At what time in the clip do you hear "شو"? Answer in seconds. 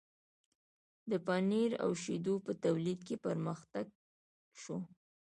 4.61-4.77